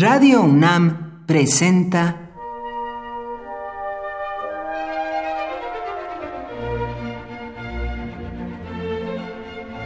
[0.00, 2.30] Radio UNAM presenta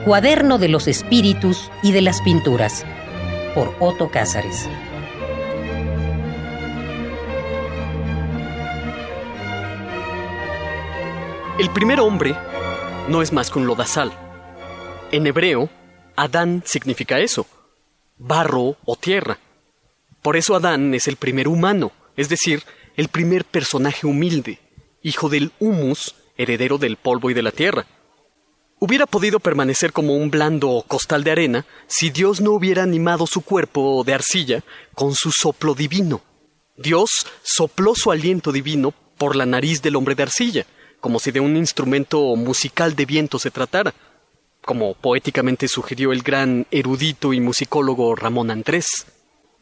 [0.05, 2.85] Cuaderno de los Espíritus y de las Pinturas
[3.57, 4.69] por Otto Cázares.
[11.59, 12.37] El primer hombre
[13.09, 14.13] no es más que un lodazal.
[15.11, 15.69] En hebreo,
[16.15, 17.49] Adán significa eso,
[18.17, 19.39] barro o tierra.
[20.25, 22.63] Por eso Adán es el primer humano, es decir,
[22.97, 24.59] el primer personaje humilde,
[25.03, 27.85] hijo del humus, heredero del polvo y de la tierra.
[28.79, 33.43] Hubiera podido permanecer como un blando costal de arena si Dios no hubiera animado su
[33.43, 36.23] cuerpo de arcilla con su soplo divino.
[36.75, 37.11] Dios
[37.43, 40.65] sopló su aliento divino por la nariz del hombre de arcilla,
[41.01, 43.93] como si de un instrumento musical de viento se tratara,
[44.65, 48.87] como poéticamente sugirió el gran erudito y musicólogo Ramón Andrés.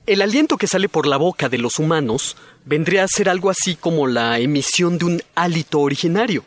[0.04, 3.76] El aliento que sale por la boca de los humanos vendría a ser algo así
[3.76, 6.44] como la emisión de un hálito originario.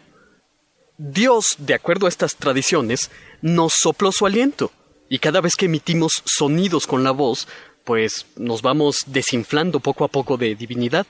[0.97, 4.71] Dios, de acuerdo a estas tradiciones, nos sopló su aliento,
[5.07, 7.47] y cada vez que emitimos sonidos con la voz,
[7.85, 11.07] pues nos vamos desinflando poco a poco de divinidad.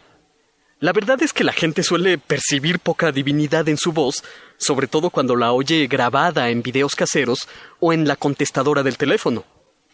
[0.79, 4.23] La verdad es que la gente suele percibir poca divinidad en su voz,
[4.57, 7.47] sobre todo cuando la oye grabada en videos caseros
[7.79, 9.45] o en la contestadora del teléfono.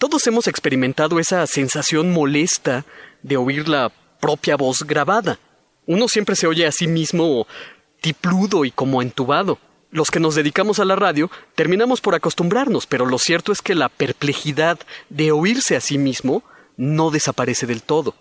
[0.02, 2.86] Todos hemos experimentado esa sensación molesta
[3.22, 5.38] de oír la propia voz grabada.
[5.86, 7.46] Uno siempre se oye a sí mismo
[8.02, 9.60] tipludo y como entubado.
[9.92, 13.76] Los que nos dedicamos a la radio terminamos por acostumbrarnos, pero lo cierto es que
[13.76, 16.42] la perplejidad de oírse a sí mismo
[16.78, 18.16] no desaparece del todo.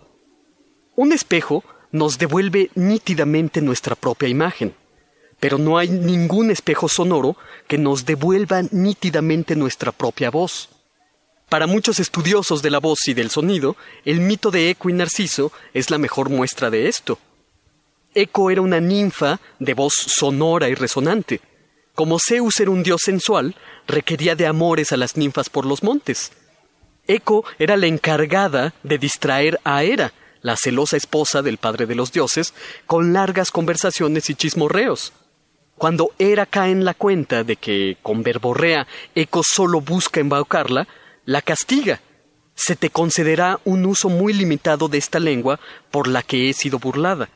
[0.95, 4.75] Un espejo nos devuelve nítidamente nuestra propia imagen,
[5.39, 10.69] pero no hay ningún espejo sonoro que nos devuelva nítidamente nuestra propia voz.
[11.51, 15.51] Para muchos estudiosos de la voz y del sonido, el mito de Eco y Narciso
[15.73, 17.19] es la mejor muestra de esto.
[18.15, 21.41] Eco era una ninfa de voz sonora y resonante.
[21.93, 26.31] Como Zeus era un dios sensual, requería de amores a las ninfas por los montes.
[27.05, 32.13] Eco era la encargada de distraer a Hera, la celosa esposa del padre de los
[32.13, 32.53] dioses,
[32.87, 35.11] con largas conversaciones y chismorreos.
[35.77, 40.87] Cuando Hera cae en la cuenta de que, con verborrea, Eco solo busca embaucarla,
[41.31, 42.01] la castiga.
[42.55, 45.59] Se te concederá un uso muy limitado de esta lengua
[45.89, 47.29] por la que he sido burlada.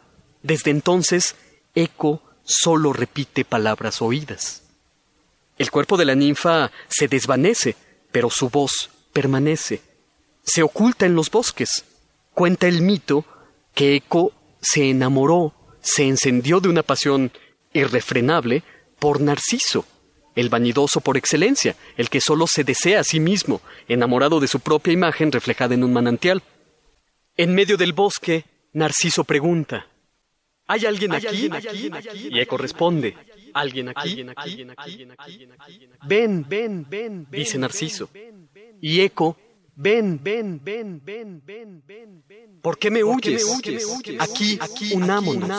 [0.43, 1.35] Desde entonces,
[1.73, 4.63] Eco solo repite palabras oídas.
[5.57, 7.77] El cuerpo de la ninfa se desvanece,
[8.11, 9.81] pero su voz permanece.
[10.43, 11.85] Se oculta en los bosques.
[12.33, 13.25] Cuenta el mito
[13.73, 17.31] que Eco se enamoró, se encendió de una pasión
[17.71, 18.63] irrefrenable
[18.99, 19.85] por Narciso,
[20.35, 24.59] el vanidoso por excelencia, el que solo se desea a sí mismo, enamorado de su
[24.59, 26.43] propia imagen reflejada en un manantial.
[27.37, 29.87] En medio del bosque, Narciso pregunta
[30.67, 31.49] ¿Hay alguien aquí?
[32.29, 33.15] Y Eco responde
[33.53, 34.25] ¿Alguien aquí?
[36.05, 38.09] Ven, ven, ven, dice Narciso.
[38.81, 39.37] Y Eco
[39.77, 42.59] Ven, ven, ven, ven, ven, ven, ven.
[42.61, 43.45] ¿Por qué me huyes?
[44.19, 45.49] Aquí, aquí, unámonos.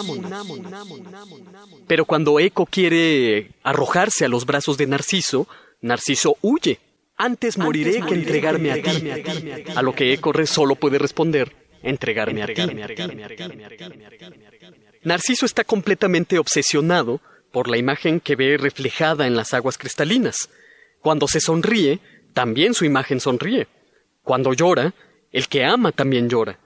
[1.86, 5.46] Pero cuando Eco quiere arrojarse a los brazos de Narciso,
[5.82, 6.80] Narciso huye.
[7.18, 9.10] Antes moriré que entregarme a ti.
[9.74, 12.62] A lo que Eco solo puede responder, entregarme a ti.
[15.02, 17.20] Narciso está completamente obsesionado
[17.52, 20.48] por la imagen que ve reflejada en las aguas cristalinas.
[21.00, 22.00] Cuando se sonríe,
[22.34, 23.66] también su imagen sonríe.
[24.26, 24.92] Cuando llora,
[25.30, 26.58] el que ama también llora,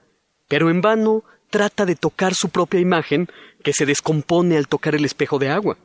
[0.47, 3.27] pero en vano trata de tocar su propia imagen
[3.63, 5.77] que se descompone al tocar el espejo de agua.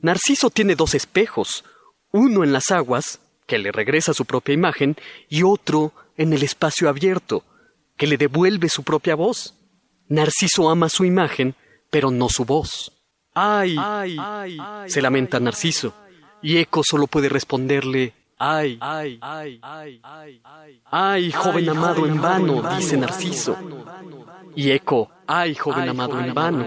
[0.00, 1.64] Narciso tiene dos espejos,
[2.12, 3.18] uno en las aguas,
[3.48, 4.94] que le regresa su propia imagen,
[5.28, 7.42] y otro en el espacio abierto,
[7.96, 9.56] que le devuelve su propia voz.
[10.06, 11.56] Narciso ama su imagen,
[11.90, 12.92] pero no su voz.
[13.34, 13.74] ¡Ay!
[13.76, 15.96] ay, ay se lamenta Narciso,
[16.42, 18.14] y Eco solo puede responderle
[18.44, 23.56] Ay, ay, ay, ay, ay, ay, joven amado en vano, dice Narciso.
[24.56, 26.66] Y eco, ay, joven amado en vano.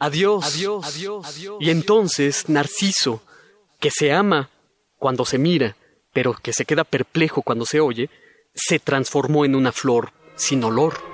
[0.00, 3.22] Adiós, adiós, Y entonces Narciso,
[3.78, 4.50] que se ama
[4.98, 5.76] cuando se mira,
[6.12, 8.10] pero que se queda perplejo cuando se oye,
[8.56, 11.11] se transformó en una flor sin olor.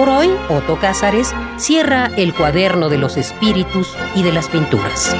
[0.00, 5.14] Por hoy, Otto Cázares cierra el cuaderno de los espíritus y de las pinturas.